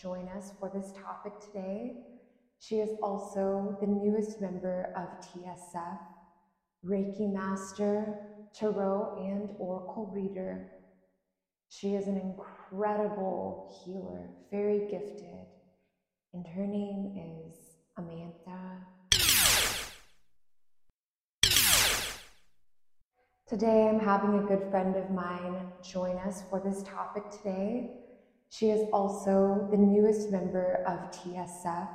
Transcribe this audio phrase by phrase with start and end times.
[0.00, 1.96] join us for this topic today.
[2.60, 5.98] She is also the newest member of TSF,
[6.86, 8.14] Reiki Master,
[8.54, 10.70] Tarot, and Oracle Reader.
[11.68, 15.46] She is an incredible healer, very gifted,
[16.32, 17.56] and her name is
[17.96, 18.86] Amanda.
[23.48, 27.90] Today, I'm having a good friend of mine join us for this topic today.
[28.50, 31.88] She is also the newest member of TSF,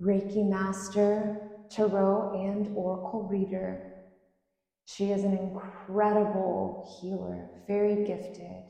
[0.00, 3.92] Reiki Master, Tarot, and Oracle Reader.
[4.86, 8.64] She is an incredible healer, very gifted,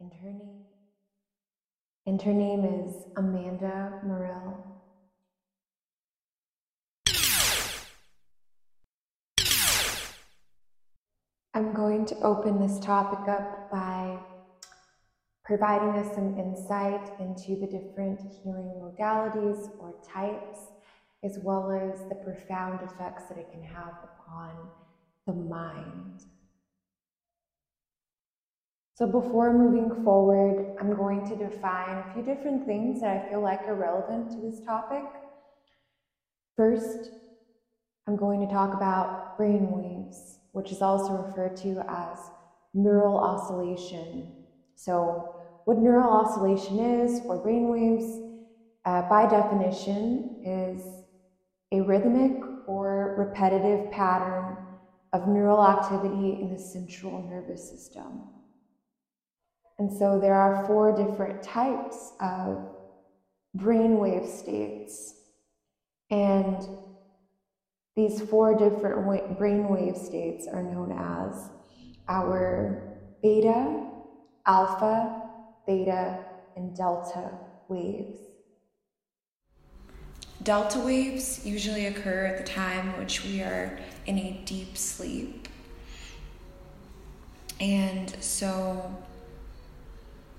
[0.00, 0.64] and her name
[2.06, 4.62] and her name is Amanda Morell.
[11.54, 14.18] I'm going to open this topic up by
[15.44, 20.58] providing us some insight into the different healing modalities or types,
[21.22, 24.50] as well as the profound effects that it can have upon
[25.26, 26.24] the mind.
[28.96, 33.40] So, before moving forward, I'm going to define a few different things that I feel
[33.40, 35.04] like are relevant to this topic.
[36.56, 37.10] First,
[38.06, 42.30] I'm going to talk about brain waves which is also referred to as
[42.74, 44.43] neural oscillation.
[44.76, 48.20] So, what neural oscillation is, or brainwaves,
[48.84, 50.82] uh, by definition, is
[51.72, 54.56] a rhythmic or repetitive pattern
[55.12, 58.22] of neural activity in the central nervous system.
[59.78, 62.68] And so there are four different types of
[63.56, 65.14] brainwave states.
[66.10, 66.56] And
[67.96, 71.50] these four different brainwave states are known as
[72.08, 73.88] our beta,
[74.46, 75.22] alpha,
[75.66, 76.18] theta,
[76.56, 77.30] and delta
[77.68, 78.18] waves.
[80.42, 85.48] Delta waves usually occur at the time which we are in a deep sleep.
[87.60, 88.94] And so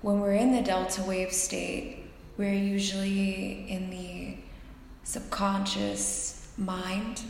[0.02, 2.04] when we're in the delta wave state,
[2.36, 4.36] we're usually in the
[5.02, 7.22] subconscious mind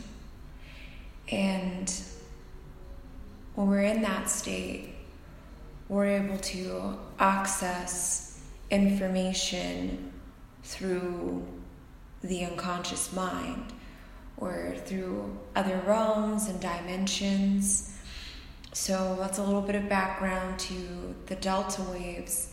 [1.29, 1.93] and
[3.55, 4.96] when we're in that state,
[5.89, 8.39] we're able to access
[8.69, 10.11] information
[10.63, 11.45] through
[12.23, 13.73] the unconscious mind
[14.37, 17.97] or through other realms and dimensions.
[18.73, 22.51] So that's a little bit of background to the delta waves.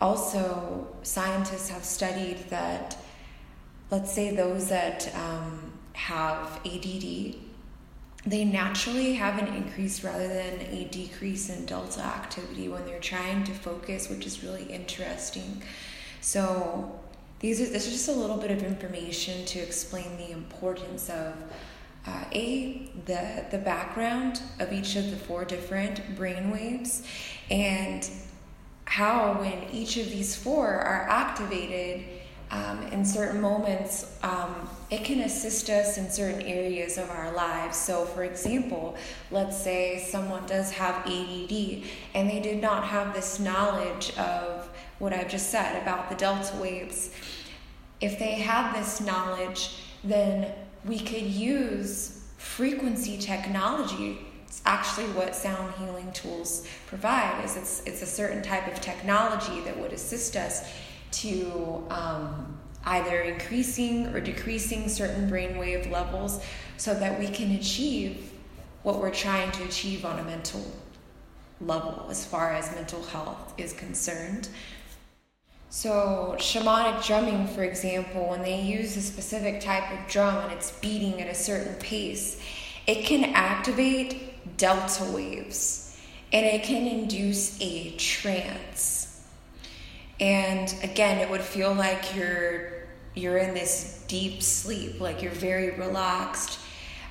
[0.00, 2.98] Also, scientists have studied that,
[3.90, 7.36] let's say, those that um, have ADD
[8.26, 13.44] they naturally have an increase rather than a decrease in delta activity when they're trying
[13.44, 15.62] to focus, which is really interesting.
[16.20, 16.98] So
[17.40, 21.34] these are this is just a little bit of information to explain the importance of
[22.06, 27.06] uh, a the the background of each of the four different brain waves
[27.50, 28.10] and
[28.86, 32.04] how when each of these four are activated
[32.50, 37.76] um, in certain moments, um, it can assist us in certain areas of our lives.
[37.76, 38.96] So, for example,
[39.32, 41.82] let's say someone does have ADD
[42.14, 44.68] and they did not have this knowledge of
[45.00, 47.10] what I've just said about the delta waves.
[48.00, 50.52] If they had this knowledge, then
[50.84, 58.02] we could use frequency technology it's actually what sound healing tools provide is it's, it's
[58.02, 60.70] a certain type of technology that would assist us
[61.10, 66.44] to um, either increasing or decreasing certain brainwave levels
[66.76, 68.30] so that we can achieve
[68.82, 70.64] what we're trying to achieve on a mental
[71.60, 74.48] level as far as mental health is concerned.
[75.70, 80.70] So, shamanic drumming, for example, when they use a specific type of drum and it's
[80.78, 82.40] beating at a certain pace,
[82.86, 85.98] it can activate delta waves
[86.32, 89.24] and it can induce a trance.
[90.20, 92.73] And again, it would feel like you're
[93.14, 96.58] you're in this deep sleep, like you're very relaxed.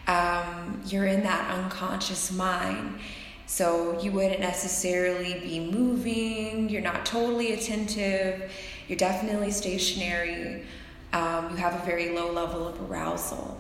[0.08, 3.00] Um, you're in that unconscious mind.
[3.46, 8.52] So you wouldn't necessarily be moving, you're not totally attentive,
[8.88, 10.66] you're definitely stationary.
[11.14, 13.56] Um, you have a very low level of arousal.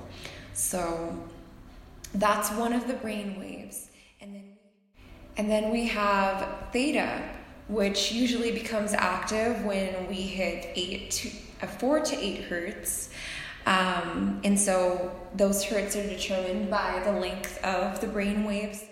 [0.53, 1.15] So
[2.15, 3.89] that's one of the brain waves.
[4.19, 4.43] And then,
[5.37, 7.21] and then we have theta,
[7.67, 11.29] which usually becomes active when we hit eight to
[11.67, 13.09] four to eight hertz.
[13.65, 18.83] Um, and so those hertz are determined by the length of the brain waves.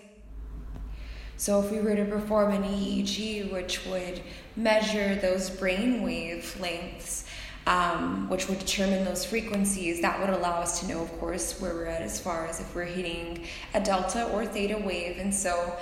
[1.42, 4.22] So, if we were to perform an EEG, which would
[4.54, 7.24] measure those brain wave lengths,
[7.66, 11.74] um, which would determine those frequencies, that would allow us to know, of course, where
[11.74, 13.44] we're at as far as if we're hitting
[13.74, 15.18] a delta or theta wave.
[15.18, 15.76] And so,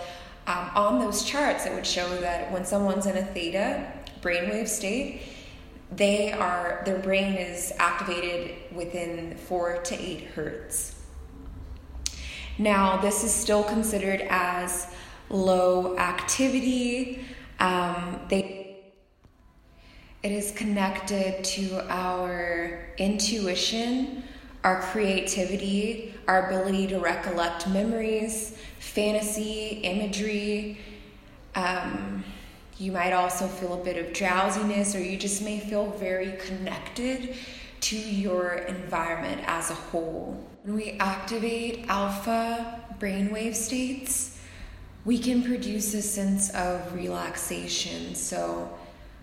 [0.46, 5.20] um, on those charts, it would show that when someone's in a theta brainwave state,
[5.92, 10.96] they are their brain is activated within four to eight hertz.
[12.58, 14.86] Now, this is still considered as
[15.30, 17.24] low activity.
[17.58, 18.60] Um, they
[20.22, 24.22] it is connected to our intuition,
[24.62, 30.78] our creativity, our ability to recollect memories, fantasy, imagery.
[31.54, 32.22] Um,
[32.80, 37.34] you might also feel a bit of drowsiness, or you just may feel very connected
[37.80, 40.42] to your environment as a whole.
[40.62, 44.38] When we activate alpha brainwave states,
[45.04, 48.14] we can produce a sense of relaxation.
[48.14, 48.70] So,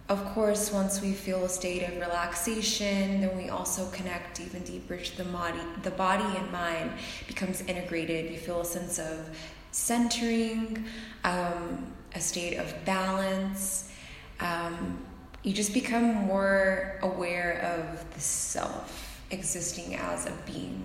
[0.09, 4.97] of course, once we feel a state of relaxation, then we also connect even deeper
[4.97, 5.59] to the body.
[5.83, 6.91] The body and mind
[7.27, 8.31] becomes integrated.
[8.31, 9.29] You feel a sense of
[9.71, 10.85] centering,
[11.23, 13.91] um, a state of balance.
[14.39, 14.97] Um,
[15.43, 20.83] you just become more aware of the self existing as a being.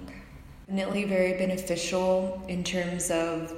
[0.68, 3.52] Definitely very beneficial in terms of,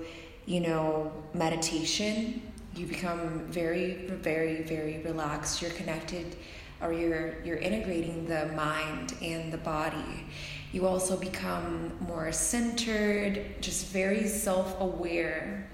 [0.47, 2.43] you know, meditation.
[2.77, 5.61] You become very, very, very relaxed.
[5.61, 6.37] You're connected
[6.81, 10.27] or you're you're integrating the mind and the body.
[10.73, 15.69] You also become more centered, just very self-aware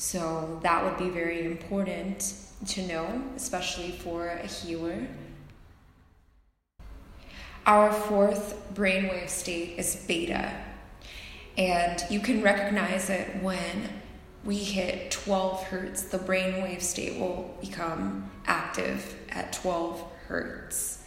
[0.00, 2.32] so that would be very important
[2.66, 5.06] to know, especially for a healer.
[7.66, 10.52] Our fourth brainwave state is beta,
[11.58, 13.90] and you can recognize it when
[14.42, 16.04] we hit 12 hertz.
[16.04, 20.99] The brainwave state will become active at 12 hertz.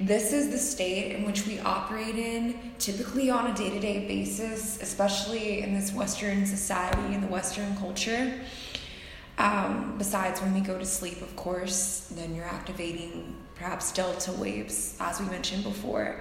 [0.00, 4.06] This is the state in which we operate in typically on a day to day
[4.08, 8.34] basis, especially in this Western society and the Western culture.
[9.38, 14.96] Um, besides when we go to sleep, of course, then you're activating perhaps delta waves,
[14.98, 16.20] as we mentioned before.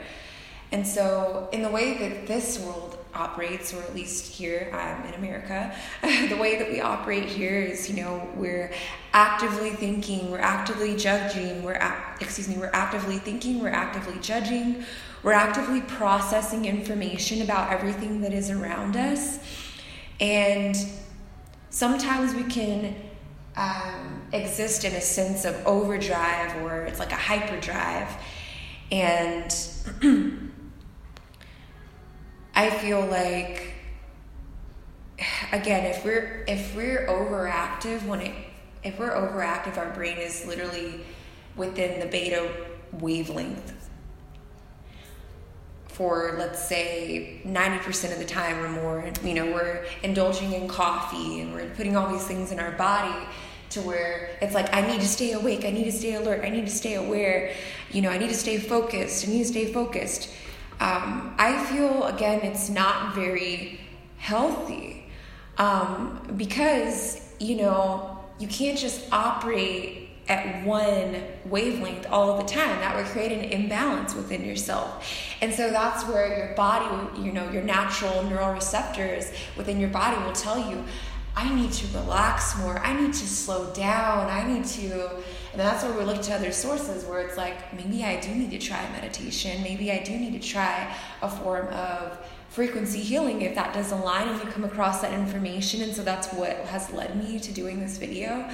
[0.71, 5.13] And so, in the way that this world operates, or at least here um, in
[5.15, 8.71] America, the way that we operate here is, you know, we're
[9.13, 11.79] actively thinking, we're actively judging, we're
[12.19, 14.83] excuse me, we're actively thinking, we're actively judging,
[15.21, 19.39] we're actively processing information about everything that is around us,
[20.19, 20.75] and
[21.69, 22.95] sometimes we can
[23.55, 28.09] um, exist in a sense of overdrive, or it's like a hyperdrive,
[28.91, 29.55] and
[32.55, 33.73] I feel like
[35.51, 38.35] again, if we're if we're overactive when it
[38.83, 41.01] if we're overactive, our brain is literally
[41.55, 42.49] within the beta
[42.99, 43.73] wavelength.
[45.87, 51.39] For let's say 90% of the time or more you know we're indulging in coffee
[51.41, 53.27] and we're putting all these things in our body
[53.69, 56.49] to where it's like i need to stay awake i need to stay alert i
[56.49, 57.53] need to stay aware
[57.91, 60.31] you know i need to stay focused i need to stay focused
[60.83, 63.79] um, I feel again it's not very
[64.17, 65.05] healthy
[65.57, 72.79] um, because you know you can't just operate at one wavelength all the time.
[72.79, 75.07] That would create an imbalance within yourself.
[75.41, 80.21] And so that's where your body you know your natural neural receptors within your body
[80.23, 80.83] will tell you
[81.35, 82.77] i need to relax more.
[82.79, 84.29] I need to slow down.
[84.29, 85.09] I need to
[85.53, 88.49] and that's where we look to other sources where it's like, maybe I do need
[88.51, 89.61] to try meditation.
[89.61, 92.17] Maybe I do need to try a form of
[92.49, 95.83] frequency healing if that does align and you come across that information.
[95.83, 98.49] And so that's what has led me to doing this video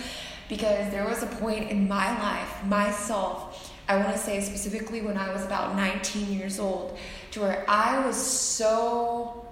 [0.50, 5.16] because there was a point in my life, myself, I want to say specifically when
[5.16, 6.98] I was about 19 years old,
[7.32, 9.48] to where I was so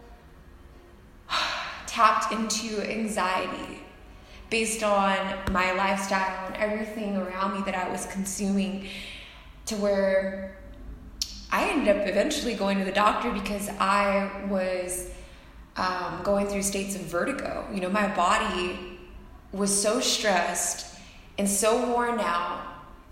[1.87, 3.83] tapped into anxiety
[4.49, 5.17] based on
[5.51, 8.87] my lifestyle and everything around me that I was consuming
[9.65, 10.57] to where
[11.51, 15.09] I ended up eventually going to the doctor because I was
[15.75, 17.67] um, going through states of vertigo.
[17.73, 18.99] You know, my body
[19.51, 20.97] was so stressed
[21.37, 22.61] and so worn out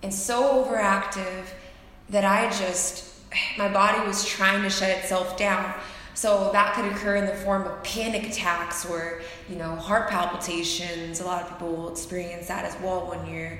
[0.04, 1.46] and so overactive
[2.10, 3.14] that I just,
[3.58, 5.74] my body was trying to shut itself down.
[6.16, 11.20] So that could occur in the form of panic attacks or, you know, heart palpitations.
[11.20, 13.60] A lot of people will experience that as well when you're,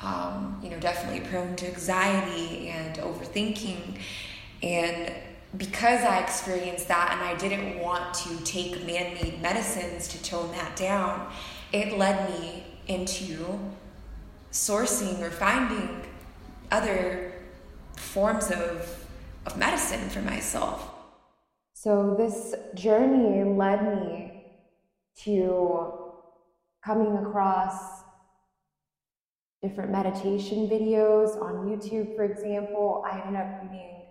[0.00, 3.98] um, you know, definitely prone to anxiety and overthinking.
[4.62, 5.12] And
[5.56, 10.52] because I experienced that and I didn't want to take man made medicines to tone
[10.52, 11.28] that down,
[11.72, 13.58] it led me into
[14.52, 16.02] sourcing or finding
[16.70, 17.32] other
[17.96, 19.04] forms of,
[19.44, 20.95] of medicine for myself.
[21.86, 24.42] So, this journey led me
[25.22, 25.92] to
[26.84, 28.02] coming across
[29.62, 33.04] different meditation videos on YouTube, for example.
[33.08, 34.02] I ended up reading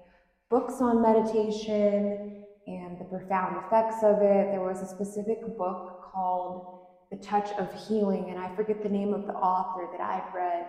[0.50, 4.52] books on meditation and the profound effects of it.
[4.52, 6.80] There was a specific book called
[7.12, 10.66] The Touch of Healing, and I forget the name of the author that I'd read.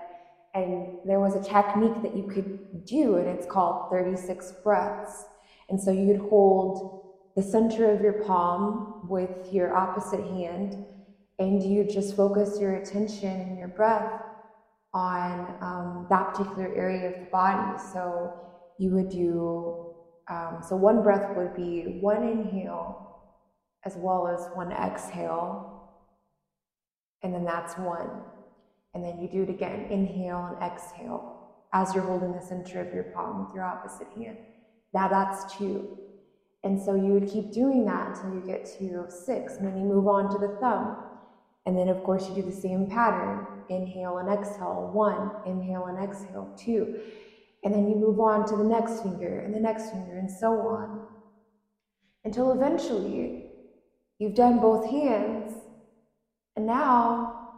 [0.56, 5.26] And there was a technique that you could do, and it's called 36 breaths.
[5.68, 10.84] And so you'd hold the center of your palm with your opposite hand,
[11.38, 14.22] and you just focus your attention and your breath
[14.94, 17.78] on um, that particular area of the body.
[17.92, 18.32] So
[18.78, 19.94] you would do,
[20.30, 23.02] um, so one breath would be one inhale
[23.84, 25.90] as well as one exhale,
[27.22, 28.10] and then that's one.
[28.94, 32.94] And then you do it again, inhale and exhale as you're holding the center of
[32.94, 34.38] your palm with your opposite hand.
[34.96, 35.98] Now that's two.
[36.64, 39.84] And so you would keep doing that until you get to six, and then you
[39.84, 40.96] move on to the thumb.
[41.66, 46.02] And then, of course, you do the same pattern inhale and exhale, one, inhale and
[46.02, 46.98] exhale, two.
[47.62, 50.60] And then you move on to the next finger and the next finger, and so
[50.60, 51.06] on.
[52.24, 53.50] Until eventually
[54.18, 55.52] you've done both hands,
[56.56, 57.50] and now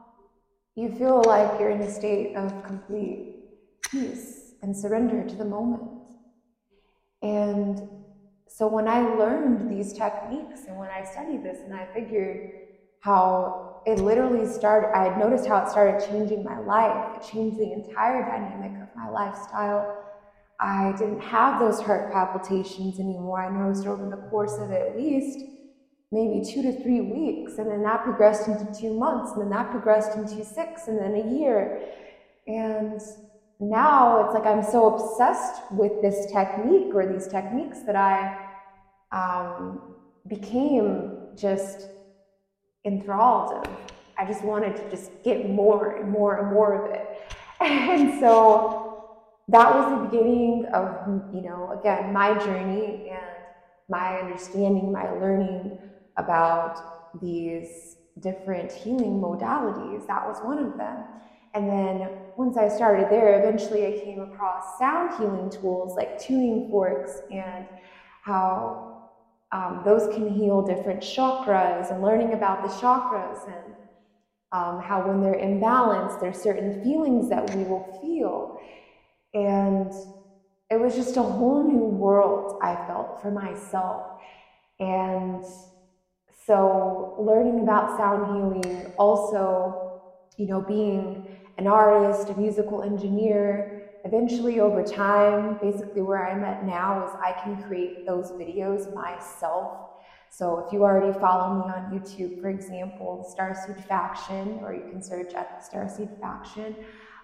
[0.74, 3.36] you feel like you're in a state of complete
[3.82, 5.97] peace and surrender to the moment.
[7.22, 7.88] And
[8.46, 12.50] so when I learned these techniques and when I studied this and I figured
[13.00, 17.16] how it literally started, I had noticed how it started changing my life.
[17.16, 20.04] It changed the entire dynamic of my lifestyle.
[20.60, 23.40] I didn't have those heart palpitations anymore.
[23.40, 25.38] I noticed over the course of at least
[26.10, 27.58] maybe two to three weeks.
[27.58, 29.32] And then that progressed into two months.
[29.32, 31.80] And then that progressed into six and then a year.
[32.46, 33.00] And
[33.60, 38.48] now it's like I'm so obsessed with this technique or these techniques that I
[39.10, 39.80] um,
[40.28, 41.88] became just
[42.84, 43.78] enthralled of.
[44.16, 47.06] I just wanted to just get more and more and more of it.
[47.60, 48.88] And so
[49.48, 53.20] that was the beginning of, you know, again, my journey and
[53.88, 55.76] my understanding, my learning
[56.16, 60.06] about these different healing modalities.
[60.06, 61.02] That was one of them.
[61.54, 66.70] And then once I started there, eventually I came across sound healing tools like tuning
[66.70, 67.66] forks and
[68.22, 69.10] how
[69.50, 73.74] um, those can heal different chakras and learning about the chakras and
[74.52, 78.60] um, how when they're imbalanced, there's certain feelings that we will feel.
[79.34, 79.92] And
[80.70, 84.20] it was just a whole new world I felt for myself.
[84.78, 85.44] And
[86.46, 90.02] so learning about sound healing, also,
[90.36, 91.27] you know, being
[91.58, 93.90] an artist, a musical engineer.
[94.04, 99.90] Eventually, over time, basically where I'm at now is I can create those videos myself.
[100.30, 105.02] So if you already follow me on YouTube, for example, Starseed Faction, or you can
[105.02, 106.76] search at Starseed Faction,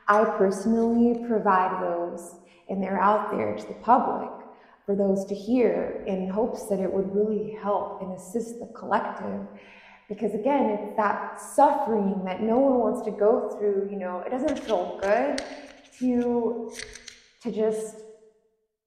[0.08, 2.36] I personally provide those
[2.68, 4.30] and they're out there to the public
[4.84, 9.46] for those to hear in hopes that it would really help and assist the collective
[10.08, 14.30] because again it's that suffering that no one wants to go through you know it
[14.30, 15.42] doesn't feel good
[15.98, 16.72] to
[17.42, 17.96] to just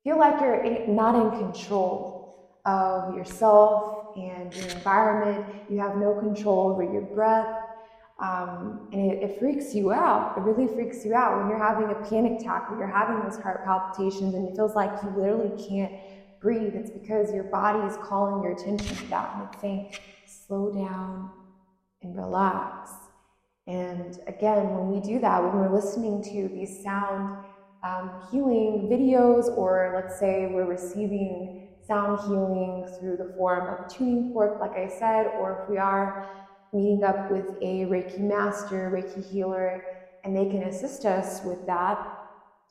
[0.04, 2.28] feel like you're not in control
[2.66, 5.46] of yourself and your environment.
[5.70, 7.64] You have no control over your breath.
[8.20, 10.36] Um, and it, it, freaks you out.
[10.38, 13.38] It really freaks you out when you're having a panic attack when you're having those
[13.38, 15.92] heart palpitations and it feels like you literally can't
[16.42, 16.74] breathe.
[16.74, 19.36] It's because your body is calling your attention to that.
[19.36, 19.94] And it's saying
[20.27, 21.31] slow down
[22.01, 22.91] and relax.
[23.65, 27.46] And again, when we do that, when we're listening to these sound
[27.84, 34.34] um, healing videos, or let's say we're receiving sound healing through the form of tuning
[34.34, 36.29] fork, like I said, or if we are
[36.74, 39.84] meeting up with a Reiki master, Reiki healer,
[40.24, 42.05] and they can assist us with that,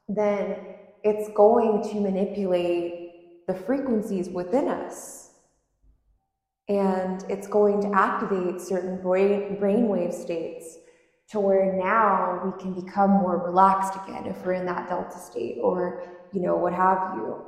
[0.09, 0.57] then
[1.03, 5.26] it's going to manipulate the frequencies within us
[6.69, 10.79] and it's going to activate certain brain brainwave states
[11.31, 15.59] to where now we can become more relaxed again if we're in that delta state
[15.61, 17.43] or you know what have you.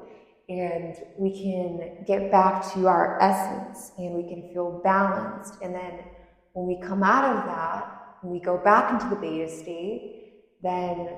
[0.48, 5.58] And we can get back to our essence and we can feel balanced.
[5.62, 6.00] And then
[6.58, 10.32] when we come out of that when we go back into the beta state
[10.62, 11.08] then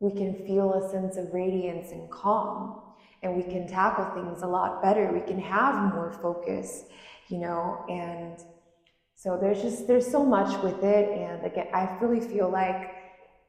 [0.00, 2.82] we can feel a sense of radiance and calm
[3.22, 6.84] and we can tackle things a lot better we can have more focus
[7.28, 8.42] you know, and
[9.14, 12.90] So there's just there's so much with it, and again, I really feel like,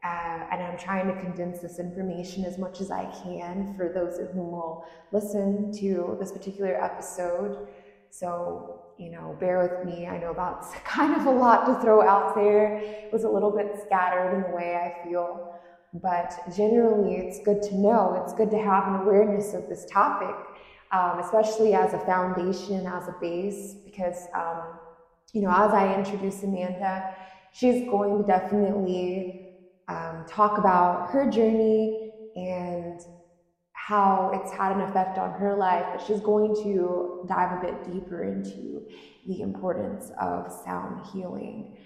[0.04, 4.18] uh, and I'm trying to condense this information as much as I can for those
[4.18, 7.68] of whom will listen to this particular episode.
[8.10, 10.08] So you know, bear with me.
[10.08, 12.78] I know that's kind of a lot to throw out there.
[12.78, 15.49] It was a little bit scattered in a way I feel,
[15.94, 18.22] but generally, it's good to know.
[18.24, 20.36] It's good to have an awareness of this topic,
[20.92, 24.28] um, especially as a foundation, as a base, because.
[24.34, 24.80] Um,
[25.34, 27.16] you know, as I introduce Amanda,
[27.54, 29.50] she's going to definitely
[29.88, 33.00] um, talk about her journey and
[33.74, 37.92] how it's had an effect on her life, but she's going to dive a bit
[37.92, 38.88] deeper into
[39.28, 41.78] the importance of sound healing.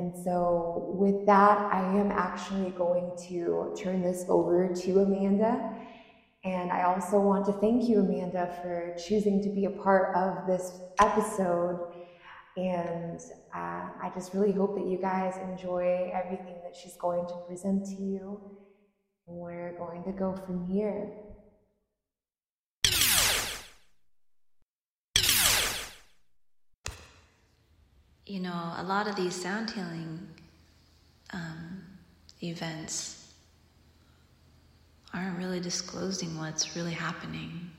[0.00, 5.76] And so, with that, I am actually going to turn this over to Amanda.
[6.42, 10.46] And I also want to thank you, Amanda, for choosing to be a part of
[10.46, 11.90] this episode
[12.56, 13.20] and
[13.54, 17.86] uh, I just really hope that you guys enjoy everything that she's going to present
[17.86, 18.40] to you.
[19.26, 21.08] We're going to go from here.
[28.30, 30.20] You know, a lot of these sound healing
[31.32, 31.82] um,
[32.44, 33.32] events
[35.12, 37.72] aren't really disclosing what's really happening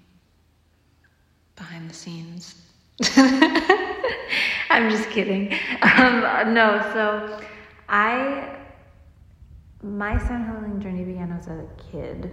[1.55, 2.55] behind the scenes.
[4.69, 5.57] I'm just kidding.
[5.83, 7.39] Um, no, so
[7.87, 8.57] I,
[9.81, 12.29] my sound healing journey began as a kid.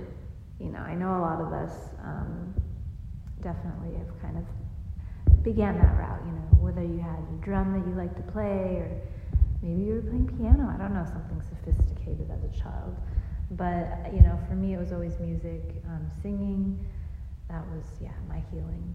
[0.58, 2.52] You know, I know a lot of us um,
[3.40, 4.44] definitely have kind of
[5.42, 6.20] began that route.
[6.24, 8.90] You know, whether you had a drum that you liked to play, or
[9.62, 10.70] maybe you were playing piano.
[10.72, 12.96] I don't know, something sophisticated as a child.
[13.52, 16.78] But you know, for me, it was always music, um, singing.
[17.48, 18.94] That was yeah, my healing.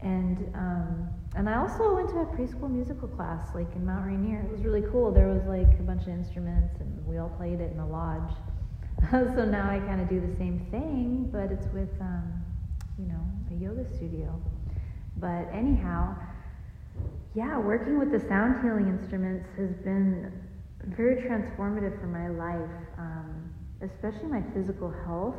[0.00, 4.40] And um, and I also went to a preschool musical class, like in Mount Rainier.
[4.40, 5.12] It was really cool.
[5.12, 8.32] There was like a bunch of instruments, and we all played it in the lodge.
[9.10, 12.42] so now I kind of do the same thing, but it's with um,
[12.98, 14.40] you know a yoga studio.
[15.22, 16.16] But anyhow,
[17.34, 20.32] yeah, working with the sound healing instruments has been
[20.84, 25.36] very transformative for my life, um, especially my physical health.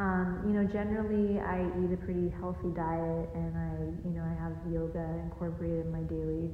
[0.00, 4.34] Um, you know, generally I eat a pretty healthy diet and I, you know, I
[4.42, 6.50] have yoga incorporated in my daily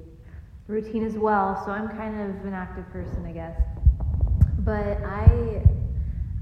[0.68, 1.60] routine as well.
[1.64, 3.58] So I'm kind of an active person, I guess.
[4.58, 5.62] But I,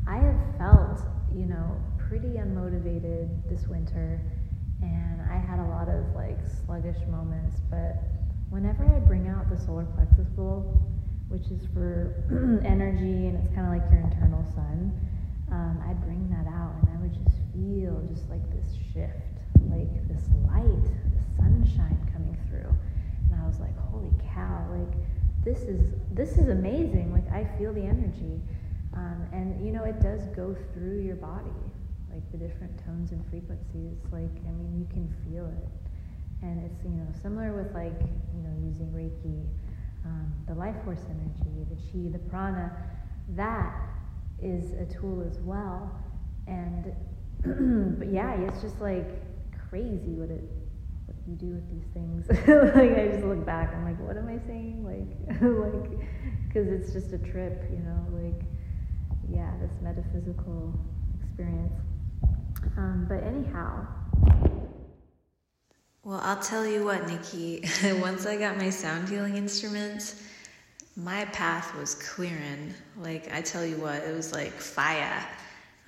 [0.09, 4.21] I have felt, you know, pretty unmotivated this winter
[4.83, 7.57] and I had a lot of like sluggish moments.
[7.71, 8.03] But
[8.51, 10.81] whenever I bring out the solar plexus bowl,
[11.29, 12.15] which is for
[12.65, 14.93] energy and it's kind of like your internal sun,
[15.51, 19.39] um, I'd bring that out and I would just feel just like this shift,
[19.71, 22.71] like this light, the sunshine coming through.
[23.31, 24.95] And I was like, holy cow, like
[25.45, 27.13] this is this is amazing.
[27.13, 28.41] Like I feel the energy.
[28.95, 31.51] Um, and you know, it does go through your body,
[32.13, 33.99] like the different tones and frequencies.
[34.11, 35.69] Like, I mean, you can feel it.
[36.43, 38.01] And it's, you know, similar with like,
[38.35, 39.47] you know, using Reiki,
[40.05, 42.73] um, the life force energy, the chi, the prana,
[43.37, 43.75] that
[44.43, 45.91] is a tool as well.
[46.47, 46.93] And
[47.99, 49.09] but yeah, it's just like
[49.69, 50.45] crazy what it
[51.07, 52.29] what you do with these things.
[52.75, 54.85] like I just look back, I'm like, what am I saying?
[54.85, 56.09] Like like
[56.47, 58.07] because it's just a trip, you know.
[58.13, 58.43] Like
[59.31, 60.75] yeah, this metaphysical
[61.23, 61.81] experience.
[62.77, 63.87] Um, but anyhow.
[66.03, 67.63] Well, I'll tell you what, Nikki.
[68.01, 70.23] Once I got my sound healing instruments,
[70.97, 72.75] my path was clearing.
[72.99, 75.25] Like I tell you what, it was like fire.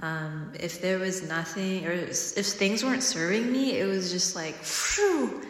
[0.01, 4.55] Um, if there was nothing, or if things weren't serving me, it was just like,
[4.55, 5.43] phew.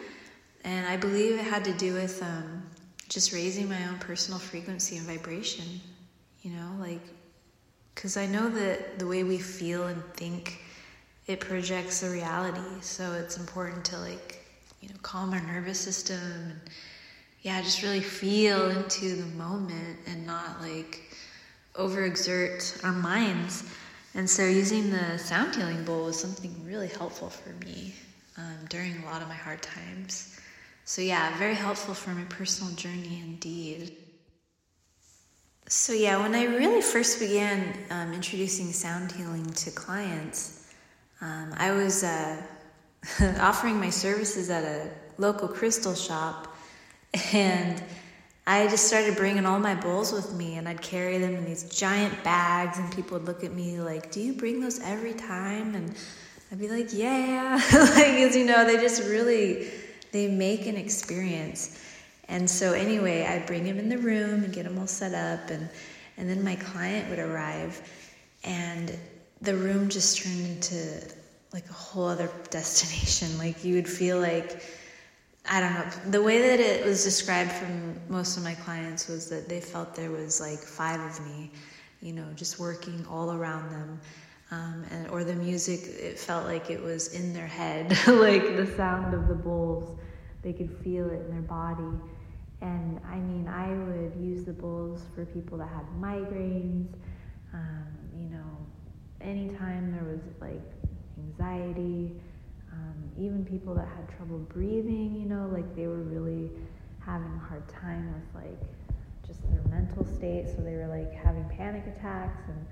[0.63, 2.63] And I believe it had to do with um,
[3.09, 5.65] just raising my own personal frequency and vibration.
[6.43, 7.01] You know, like,
[7.95, 10.61] because I know that the way we feel and think,
[11.27, 12.81] it projects the reality.
[12.81, 14.45] So it's important to like,
[14.81, 16.59] you know, calm our nervous system and
[17.41, 21.01] yeah, just really feel into the moment and not like
[21.75, 23.63] overexert our minds.
[24.15, 27.93] And so using the sound healing bowl was something really helpful for me
[28.37, 30.39] um, during a lot of my hard times.
[30.85, 33.95] So, yeah, very helpful for my personal journey indeed.
[35.67, 40.62] So, yeah, when I really first began um, introducing sound healing to clients,
[41.23, 42.35] um, I was uh,
[43.39, 46.53] offering my services at a local crystal shop
[47.31, 47.81] and
[48.45, 51.63] I just started bringing all my bowls with me and I'd carry them in these
[51.69, 55.75] giant bags and people would look at me like, "Do you bring those every time?"
[55.75, 55.95] And
[56.51, 59.71] I'd be like, "Yeah." like as you know, they just really
[60.11, 61.79] they make an experience.
[62.27, 65.49] And so anyway, I'd bring him in the room and get him all set up
[65.49, 65.69] and
[66.17, 67.81] and then my client would arrive
[68.43, 68.97] and
[69.43, 71.01] the room just turned into
[71.53, 73.37] like a whole other destination.
[73.37, 74.63] Like you would feel like
[75.49, 76.11] I don't know.
[76.11, 79.93] The way that it was described from most of my clients was that they felt
[79.93, 81.51] there was like five of me,
[82.01, 83.99] you know, just working all around them.
[84.51, 88.71] Um, and or the music, it felt like it was in their head, like the
[88.77, 89.99] sound of the bowls.
[90.43, 91.91] They could feel it in their body.
[92.61, 96.87] And I mean, I would use the bowls for people that had migraines.
[97.53, 98.63] Um, you know,
[99.23, 100.61] anytime there was like
[101.17, 102.11] anxiety
[102.73, 106.49] um, even people that had trouble breathing, you know, like they were really
[106.99, 108.59] having a hard time with like
[109.25, 110.47] just their mental state.
[110.49, 112.65] So they were like having panic attacks, and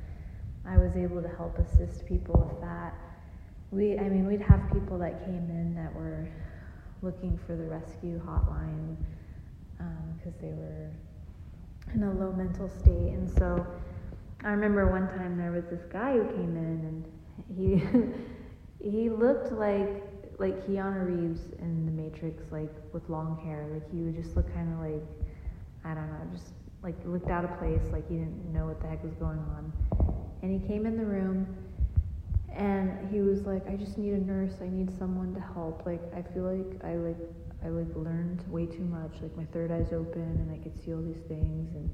[0.66, 2.96] I was able to help assist people with that.
[3.72, 6.28] We, I mean, we'd have people that came in that were
[7.02, 8.96] looking for the rescue hotline
[10.18, 10.90] because um, they were
[11.94, 13.14] in a low mental state.
[13.14, 13.66] And so
[14.44, 17.06] I remember one time there was this guy who came in and
[17.56, 20.04] he he looked like
[20.40, 23.68] like Keanu Reeves in The Matrix, like with long hair.
[23.72, 25.04] Like he would just look kind of like
[25.86, 28.88] I don't know, just like looked out of place, like he didn't know what the
[28.88, 29.72] heck was going on.
[30.42, 31.46] And he came in the room,
[32.52, 34.56] and he was like, "I just need a nurse.
[34.60, 35.86] I need someone to help.
[35.86, 37.22] Like I feel like I like
[37.64, 39.22] I like learned way too much.
[39.22, 41.92] Like my third eye's open, and I could see all these things and."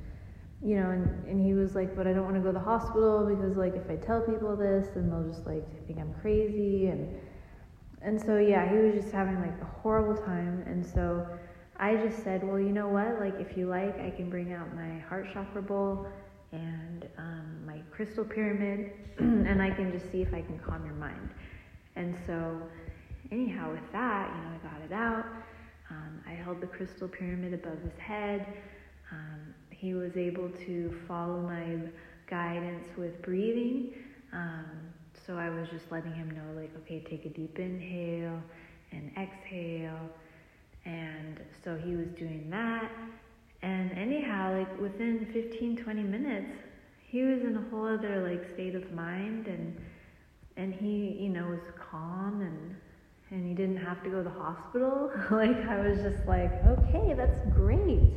[0.64, 2.60] You know, and, and he was like, but I don't want to go to the
[2.60, 6.88] hospital because like if I tell people this, then they'll just like think I'm crazy
[6.88, 7.16] and
[8.02, 11.28] and so yeah, he was just having like a horrible time and so
[11.80, 13.20] I just said, well, you know what?
[13.20, 16.08] Like if you like, I can bring out my heart chakra bowl
[16.52, 20.96] and um, my crystal pyramid, and I can just see if I can calm your
[20.96, 21.30] mind.
[21.96, 22.62] And so,
[23.32, 25.26] anyhow, with that, you know, I got it out.
[25.90, 28.48] Um, I held the crystal pyramid above his head.
[29.12, 29.47] Um,
[29.78, 31.78] he was able to follow my
[32.28, 33.94] guidance with breathing.
[34.34, 34.66] Um,
[35.26, 38.42] so I was just letting him know, like, okay, take a deep inhale
[38.92, 40.10] and exhale.
[40.86, 42.92] And so he was doing that.
[43.62, 46.54] And anyhow, like within 15, 20 minutes,
[47.08, 49.78] he was in a whole other like state of mind and
[50.58, 52.76] and he, you know, was calm and
[53.30, 55.12] and he didn't have to go to the hospital.
[55.32, 58.14] like I was just like, okay, that's great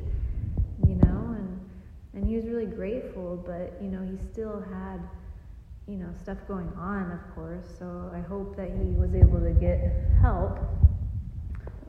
[2.20, 5.00] and he was really grateful but you know he still had
[5.88, 7.64] you know stuff going on of course.
[7.78, 10.58] So i hope that he was able to get help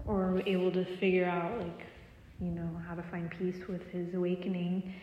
[0.05, 1.85] or able to figure out like
[2.39, 4.93] you know how to find peace with his awakening.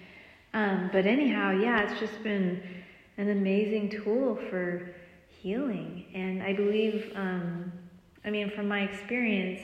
[0.54, 2.62] Um, but anyhow yeah it's just been
[3.18, 4.94] an amazing tool for
[5.28, 6.06] healing.
[6.14, 7.70] And i believe um,
[8.24, 9.60] i mean from my experience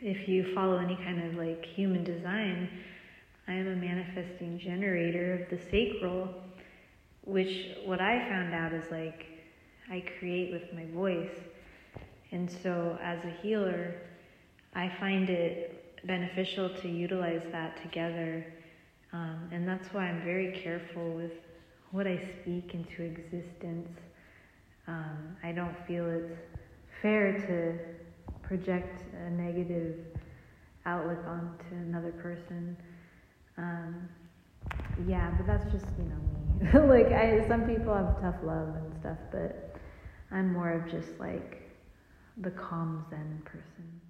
[0.00, 2.68] if you follow any kind of like human design
[3.50, 6.32] I am a manifesting generator of the sacral,
[7.22, 9.26] which what I found out is like
[9.90, 11.34] I create with my voice.
[12.30, 13.96] And so as a healer,
[14.76, 18.46] I find it beneficial to utilize that together.
[19.12, 21.32] Um, and that's why I'm very careful with
[21.90, 23.98] what I speak into existence.
[24.86, 26.38] Um, I don't feel it's
[27.02, 29.96] fair to project a negative
[30.86, 32.76] outlook onto another person.
[33.60, 34.08] Um,
[35.06, 36.88] yeah, but that's just you know me.
[37.02, 39.76] like I, some people have tough love and stuff, but
[40.30, 41.70] I'm more of just like
[42.38, 44.00] the calm Zen person.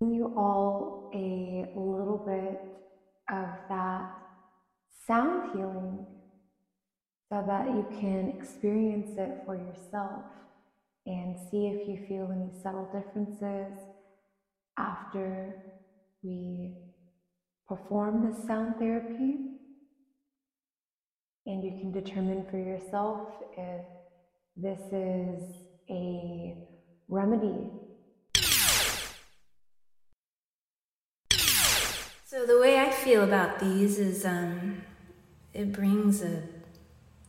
[0.00, 2.60] You all a little bit
[3.34, 4.10] of that
[5.06, 6.06] sound healing
[7.30, 10.24] so that you can experience it for yourself
[11.06, 13.87] and see if you feel any subtle differences
[14.78, 15.54] after
[16.22, 16.76] we
[17.66, 19.36] perform the sound therapy.
[21.46, 23.84] And you can determine for yourself if
[24.56, 25.42] this is
[25.90, 26.56] a
[27.08, 27.70] remedy.
[32.26, 34.82] So the way I feel about these is um,
[35.54, 36.42] it brings a,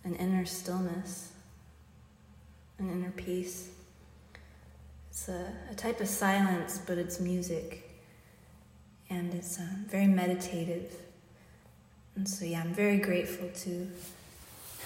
[0.04, 1.32] an inner stillness,
[2.78, 3.70] an inner peace.
[5.10, 7.90] It's a, a type of silence, but it's music.
[9.10, 10.96] And it's um, very meditative.
[12.16, 13.88] And so, yeah, I'm very grateful to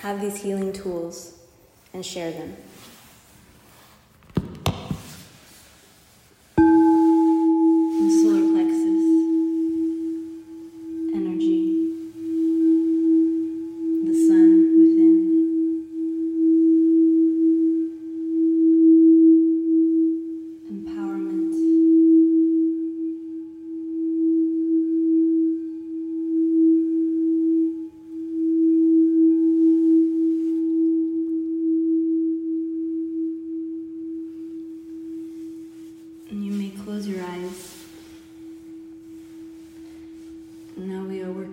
[0.01, 1.39] have these healing tools
[1.93, 2.55] and share them.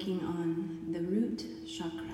[0.00, 1.44] working on the root
[1.80, 2.09] chakra.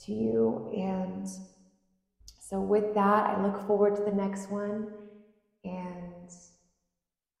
[0.00, 0.70] to you.
[0.76, 1.28] And
[2.40, 4.88] so, with that, I look forward to the next one.
[5.64, 6.30] And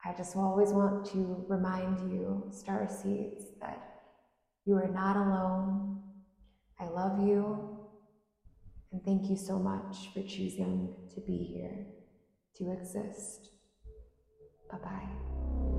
[0.04, 4.00] I just always want to remind you, Star Seeds, that
[4.64, 6.00] you are not alone.
[6.80, 7.78] I love you.
[8.92, 11.86] And thank you so much for choosing to be here,
[12.56, 13.50] to exist.
[14.70, 15.71] Bye bye.